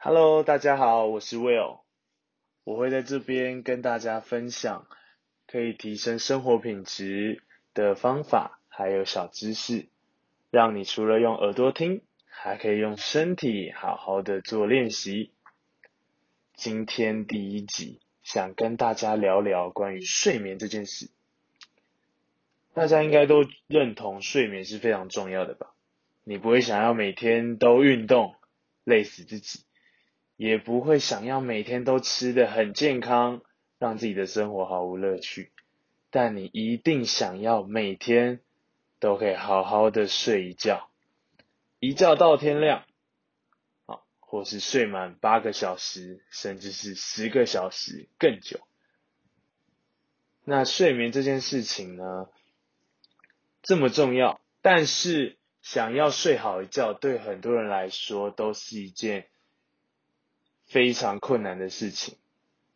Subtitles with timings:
[0.00, 1.80] Hello，大家好，我是 Will，
[2.62, 4.86] 我会在这边跟大家分享
[5.48, 7.42] 可以提升生活品质
[7.74, 9.88] 的方法，还有小知识，
[10.52, 15.32] 让你除了用耳朵听，还可以用身体好好的做练习。
[16.54, 21.10] 今天第一集想跟大家聊聊关于睡眠这件事，
[22.72, 25.74] 大家应该都认同睡眠是非常重要的吧？
[26.22, 28.36] 你不会想要每天都运动，
[28.84, 29.64] 累死自己。
[30.38, 33.42] 也不会想要每天都吃得很健康，
[33.80, 35.50] 让自己的生活毫无乐趣。
[36.10, 38.38] 但你一定想要每天
[39.00, 40.90] 都可以好好的睡一觉，
[41.80, 42.84] 一觉到天亮，
[43.86, 48.60] 啊，或是睡满八个小时，甚至是十个小时更久。
[50.44, 52.28] 那睡眠这件事情呢，
[53.62, 59.26] 这么重要，但是想要睡好一觉，对很多人来说都是一件。
[60.68, 62.16] 非常困难的事情，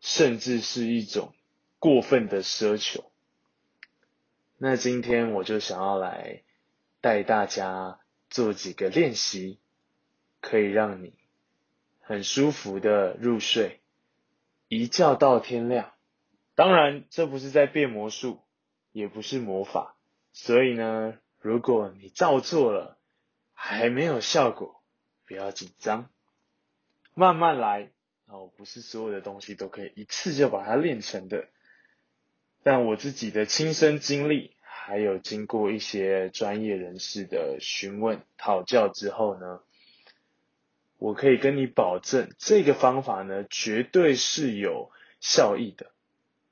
[0.00, 1.34] 甚至是一种
[1.78, 3.10] 过分的奢求。
[4.56, 6.42] 那今天我就想要来
[7.00, 9.58] 带大家做几个练习，
[10.40, 11.14] 可以让你
[12.00, 13.80] 很舒服的入睡，
[14.68, 15.92] 一觉到天亮。
[16.54, 18.40] 当然，这不是在变魔术，
[18.92, 19.96] 也不是魔法，
[20.32, 22.98] 所以呢，如果你照做了
[23.54, 24.82] 还没有效果，
[25.26, 26.10] 不要紧张。
[27.20, 27.90] 慢慢来，
[28.28, 31.48] 哦，不是所有的东西都可以一次就把它练成的。
[32.62, 39.60] 但我自己的亲身经历，还有经过一些专业人士的询问讨教之后呢，
[40.96, 45.90] 我可以跟你保证，这个方法呢，绝对是有效益的。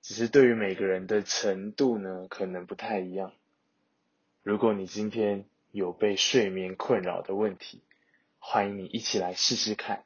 [0.00, 3.32] 只是对于每个人的程度呢，可能不太一样。
[4.44, 7.82] 如果你今天有被睡眠困扰的问题，
[8.38, 10.04] 欢迎你一起来试试看。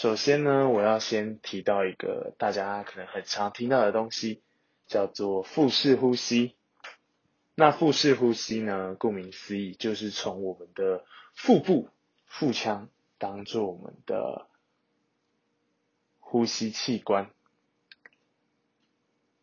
[0.00, 4.40] 首先呢，我要先提到一个大家可能很常听到的东西，
[4.86, 6.54] 叫做腹式呼吸。
[7.56, 11.04] 那腹式呼吸呢，顾名思义，就是从我们的
[11.34, 11.88] 腹部、
[12.26, 12.88] 腹腔
[13.18, 14.46] 当做我们的
[16.20, 17.30] 呼吸器官。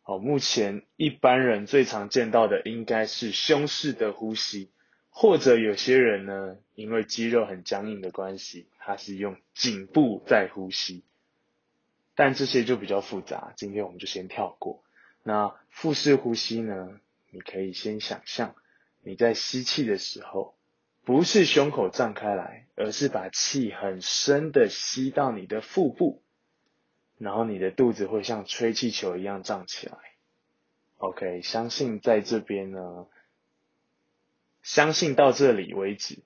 [0.00, 4.70] 好，目前一般人最常见到的应该是胸式的呼吸。
[5.10, 11.02] 或者有些人呢，因为肌肉很僵硬的关系，它是用颈部在呼吸，
[12.14, 14.84] 但这些就比较复杂，今天我们就先跳过。
[15.24, 17.00] 那腹式呼吸呢，
[17.32, 18.54] 你可以先想象
[19.02, 20.54] 你在吸气的时候，
[21.02, 26.22] 不是胸口胀开来，而是把气很深的吸到你的腹部，
[27.18, 29.98] 然后你的肚子会像吹气球一样胀起来。
[30.98, 33.08] OK，相信在这边呢。
[34.62, 36.24] 相信到这里为止，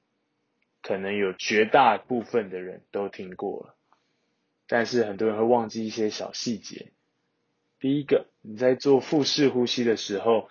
[0.83, 3.77] 可能有绝大部分的人都听过了，
[4.67, 6.93] 但是很多人会忘记一些小细节。
[7.79, 10.49] 第一个，你在做腹式呼吸的时候，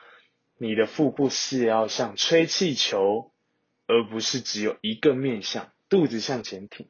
[0.57, 3.31] 你的腹部是要像吹气球，
[3.87, 6.89] 而不是只有一个面向，肚子向前挺，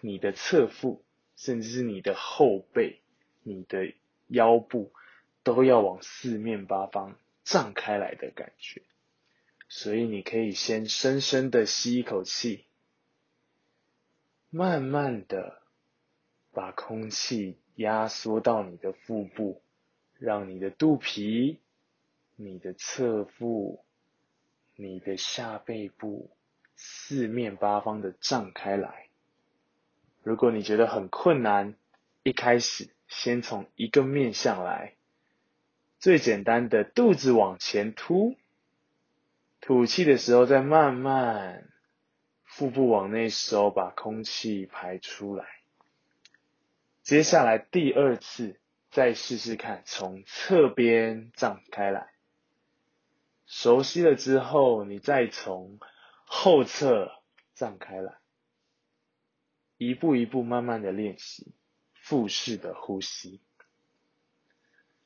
[0.00, 1.04] 你的侧腹，
[1.36, 3.00] 甚至是你的后背、
[3.42, 3.94] 你的
[4.28, 4.92] 腰部，
[5.42, 8.82] 都要往四面八方胀开来的感觉。
[9.74, 12.66] 所以你可以先深深的吸一口气，
[14.50, 15.62] 慢慢的
[16.52, 19.62] 把空气压缩到你的腹部，
[20.18, 21.58] 让你的肚皮、
[22.36, 23.82] 你的侧腹、
[24.76, 26.30] 你的下背部
[26.76, 29.08] 四面八方的胀开来。
[30.22, 31.74] 如果你觉得很困难，
[32.24, 34.96] 一开始先从一个面向来，
[35.98, 38.36] 最简单的肚子往前凸。
[39.62, 41.70] 吐气的时候，再慢慢
[42.42, 45.46] 腹部往内收，把空气排出来。
[47.02, 48.58] 接下来第二次，
[48.90, 52.10] 再试试看，从侧边胀开来。
[53.46, 55.78] 熟悉了之后，你再从
[56.24, 57.12] 后侧
[57.54, 58.16] 胀开来，
[59.78, 61.54] 一步一步慢慢的练习
[61.94, 63.40] 腹式的呼吸。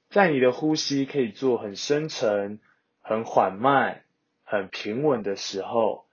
[0.08, 2.58] 在你的呼吸可以做很深沉、
[3.02, 4.04] 很缓慢。
[4.48, 6.06] 很平稳的时候，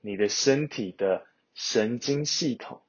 [0.00, 1.24] 你的身体的
[1.54, 2.82] 神经系统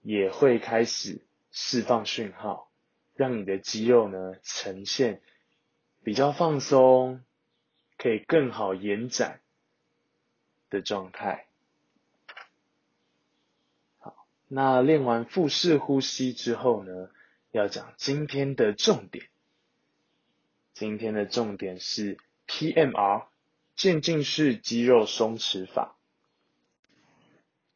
[0.00, 1.20] 也会开始
[1.52, 2.70] 释放讯号，
[3.14, 5.20] 让你的肌肉呢呈现
[6.02, 7.22] 比较放松，
[7.98, 9.42] 可以更好延展
[10.70, 11.46] 的状态。
[13.98, 17.10] 好，那练完腹式呼吸之后呢，
[17.50, 19.28] 要讲今天的重点。
[20.72, 22.16] 今天的重点是
[22.46, 23.26] PMR。
[23.80, 25.96] 渐进式肌肉松弛法。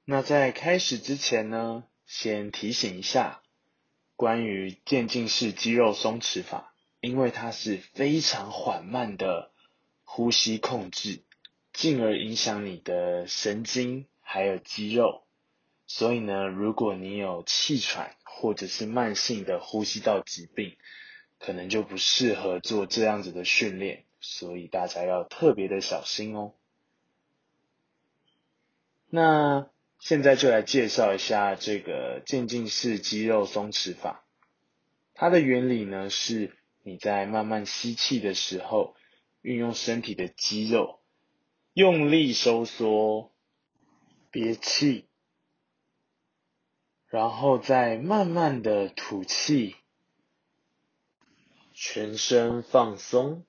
[0.05, 3.41] 那在开始之前呢，先提醒一下
[4.15, 9.51] 关于渐进式肌肉松弛法，因为它是非常缓慢的
[10.03, 11.25] 呼吸控制，
[11.73, 15.25] 进而影响你的神经还有肌肉。
[15.87, 20.77] 所以呢，如果你有气喘或者是慢性的呼吸道疾病，
[21.39, 26.55] 可能就不适合做这样子的训练，所以大家要特别的小心哦。
[29.11, 29.69] 那
[29.99, 34.25] 现在就来介绍一下这个渐进式肌肉松弛法。
[35.13, 38.97] 它的原理呢，是你在慢慢吸气的时候，
[39.43, 41.01] 运用身体的肌肉
[41.75, 43.31] 用力收缩，
[44.31, 45.07] 憋气，
[47.07, 49.77] 然后再慢慢的吐气，
[51.73, 53.45] 全身放松，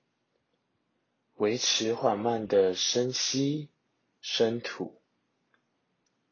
[1.36, 3.68] 维持缓慢的深吸、
[4.20, 5.00] 深吐。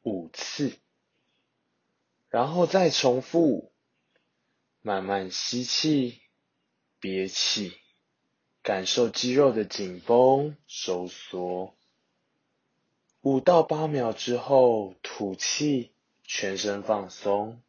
[0.02, 0.78] 五次，
[2.28, 3.72] 然后再重复，
[4.82, 6.20] 慢慢吸气，
[7.00, 7.72] 憋气，
[8.62, 11.74] 感受肌肉的紧绷、收缩。
[13.22, 15.92] 五到八秒之后，吐气，
[16.22, 17.62] 全身放松，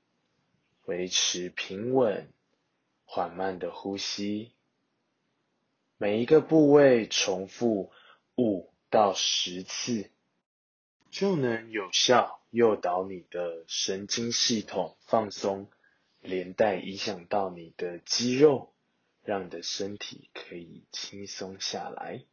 [0.85, 2.29] 维持平稳、
[3.05, 4.51] 缓慢的呼吸。
[5.97, 7.91] 每一个部位重复
[8.35, 10.11] 五到十次。
[11.11, 15.69] 就能有效诱导你的神经系统放松，
[16.19, 18.73] 连带影响到你的肌肉，
[19.23, 22.25] 让你的身体可以轻松下来。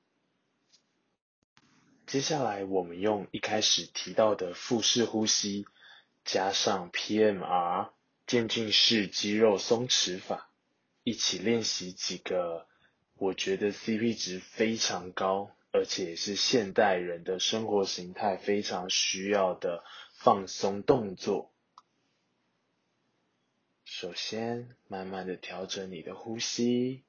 [2.09, 5.65] 接下来，我们用一开始提到的腹式呼吸，
[6.25, 7.91] 加上 PMR
[8.27, 10.51] 渐进式肌肉松弛法，
[11.05, 12.67] 一起练习几个
[13.23, 15.51] 我觉得 CP 值非常高。
[15.75, 19.83] 而且也是现代人的生活形态非常需要的
[20.13, 21.51] 放松动作。
[23.83, 27.05] 首先，慢慢的调整你的呼吸，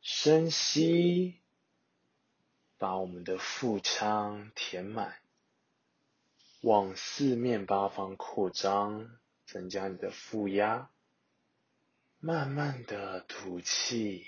[0.00, 1.40] 深吸，
[2.76, 5.16] 把我们的腹腔填满，
[6.60, 10.90] 往四面八方扩张，增加你的腹压。
[12.20, 14.24] 慢慢的吐气。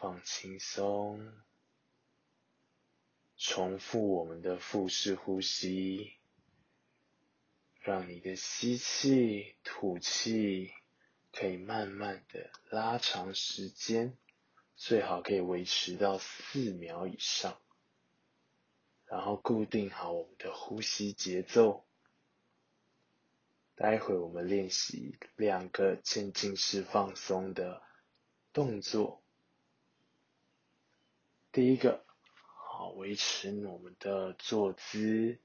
[0.00, 1.30] 放轻松，
[3.36, 6.14] 重复我们的腹式呼吸，
[7.82, 10.72] 让你的吸气、吐气
[11.30, 14.16] 可以慢慢的拉长时间，
[14.74, 17.60] 最好可以维持到四秒以上，
[19.04, 21.86] 然后固定好我们的呼吸节奏。
[23.74, 27.82] 待会我们练习两个渐进式放松的
[28.54, 29.22] 动作。
[31.52, 32.04] 第一个，
[32.68, 35.40] 好，维持我们的坐姿，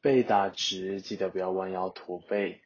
[0.00, 2.62] 背打直，记得不要弯腰驼背，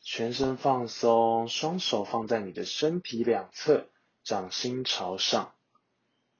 [0.00, 3.88] 全身放松，双手放在你的身体两侧，
[4.24, 5.54] 掌心朝上，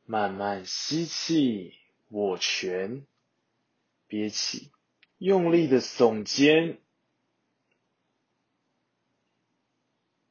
[0.03, 1.75] 慢慢吸气，
[2.09, 3.07] 握拳，
[4.09, 4.73] 憋气，
[5.19, 6.81] 用力的耸肩，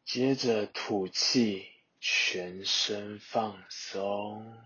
[0.03, 1.72] 接着吐气。
[2.05, 4.61] 全身放松，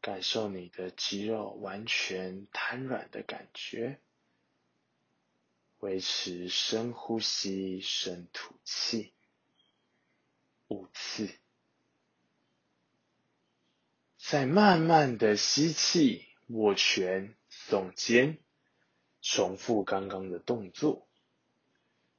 [0.00, 4.00] 感受你的肌肉完全瘫软的感觉。
[5.78, 9.12] 维持深呼吸、深吐气
[10.66, 11.30] 五次，
[14.16, 18.40] 再慢慢的吸气，握拳、耸肩，
[19.22, 21.07] 重复刚刚的动作。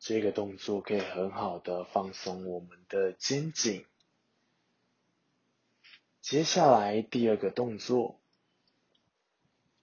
[0.09, 3.85] 这个动作可以很好的放松我们的肩颈。
[6.19, 8.19] 接下来第二个动作，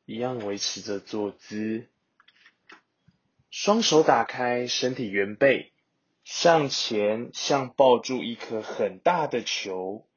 [0.04, 1.86] 一样维持着坐姿，
[3.50, 5.70] 双手打开，身体圆背，
[6.24, 10.08] 向前，像抱住一颗很大的球，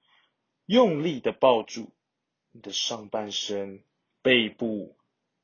[0.66, 1.94] 用力的抱住
[2.50, 3.84] 你的上半身、
[4.24, 4.98] 背部。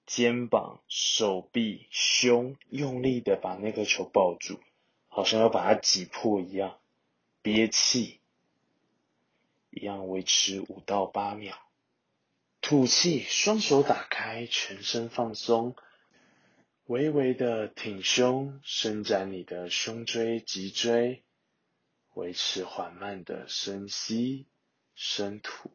[0.06, 4.60] 肩膀、手臂、胸，用力的把那颗球抱住，
[5.08, 6.80] 好像要把它挤破一样。
[7.42, 8.20] 憋气，
[9.70, 11.58] 一样维持五到八秒。
[12.62, 15.76] 吐气，双手打开，全身放松，
[16.86, 21.24] 微微的挺胸，伸展你的胸椎、脊椎，
[22.14, 24.48] 维持缓慢的深吸、
[24.96, 25.72] 深吐。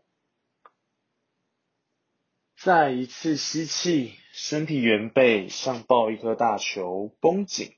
[2.57, 7.77] 再一次吸气，身体圆背，像抱一颗大球，绷紧，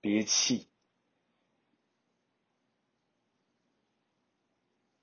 [0.00, 0.68] 憋气，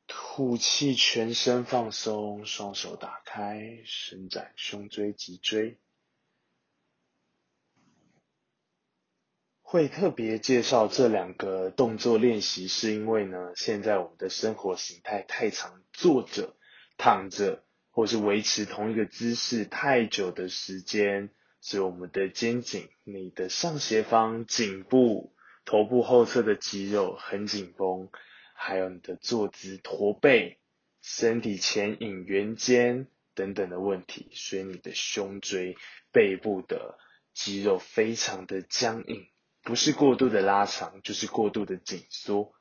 [0.07, 5.77] 吐吐气，全身放松，双手打开，伸展胸椎、脊椎。
[9.61, 16.55] 会特别介绍这两个动作练习，是因为呢，现在我们的生活形态太常坐着、
[16.97, 17.65] 躺着，
[17.99, 25.35] 或是维持同一个姿势太久的时间，使我们的肩颈、你的上斜方、颈部。
[25.65, 28.09] 头部后侧的肌肉很紧绷，
[28.55, 30.59] 还有你的坐姿驼背、
[31.01, 35.75] 身体前引圆肩等等的问题，所以你的胸椎、
[36.13, 36.97] 背部的
[37.33, 39.27] 肌肉非常的僵硬，
[39.61, 42.53] 不是过度的拉长，就是过度的紧缩。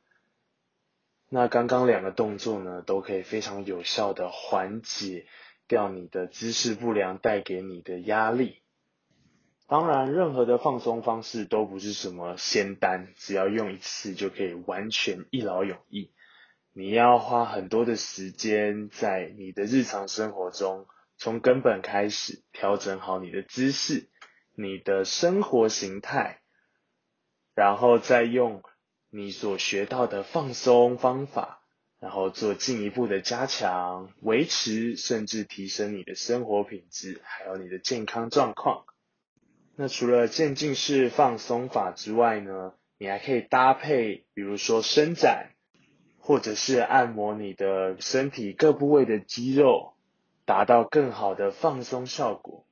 [1.30, 5.26] 那刚刚两个动作呢，都可以非常有效的缓解
[5.66, 8.62] 掉你的姿势不良带给你的压力。
[9.66, 16.10] 当然，任何的放松方式都不是什么仙丹，只要用一次就可以完全一劳永逸。
[16.72, 20.86] 你要花很多的时间在你的日常生活中，
[21.18, 24.08] 从根本开始调整好你的姿势、
[24.54, 26.40] 你的生活形态，
[27.54, 28.62] 然后再用
[29.10, 31.62] 你所学到的放松方法，
[31.98, 38.84] 然后做进一步的加强、维持，甚至提升你的生活品质，还有你的健康状况。
[39.76, 45.52] 那除了渐进式放松法之外呢，你还可以搭配，比如说伸展，
[46.18, 49.94] 或者是按摩你的身体各部位的肌肉，
[50.44, 52.66] 达到更好的放松效果。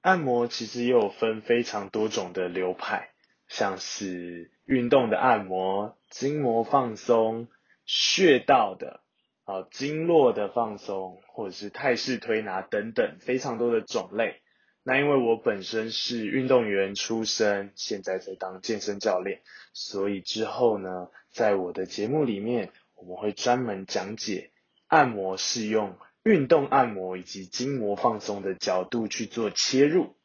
[0.00, 3.10] 按摩其实也有分非常多种的流派，
[3.46, 7.48] 像是运动的按摩、筋膜放松、
[7.84, 9.00] 穴道的，
[9.44, 14.40] 啊，经络的放松，或者是泰式推拿等等，非常多的种类。
[14.82, 19.40] 那因为我本身是运动员出身，现在在当健身教练，
[19.72, 24.50] 所以之后呢，在我的节目里面，我们会专门讲解
[24.86, 30.16] 按摩是用运动按摩以及筋膜放松的角度去做切入。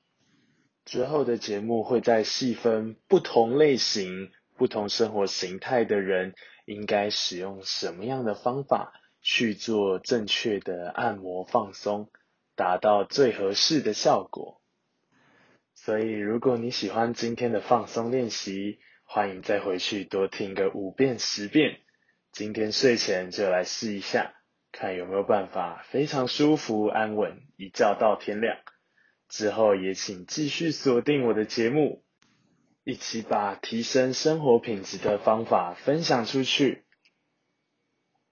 [0.89, 6.33] 之后的节目会再细分不同类型、不同生活形态的人
[6.65, 8.91] 应该使用什么样的方法
[9.21, 12.09] 去做正确的按摩放松。
[12.55, 14.59] 达到最合适的效果。
[15.75, 21.79] 所以，如果你喜欢今天的放松练习，欢迎再回去多听个五遍十遍。
[22.33, 24.33] 今天睡前就来试一下，
[24.71, 28.57] 看有没有办法非常舒服安稳，一觉到天亮。
[29.29, 32.03] 之后也请继续锁定我的节目，
[32.83, 36.83] 一起把提升生活品质的方法分享出去。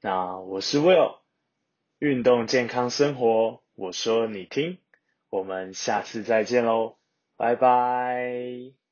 [0.01, 1.19] 那我是 Will，
[1.99, 3.61] 运动健康生活。
[3.75, 4.79] 我说你听，
[5.29, 6.97] 我们下次再见喽，
[7.35, 8.86] 拜拜。